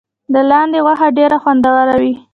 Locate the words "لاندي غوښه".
0.49-1.07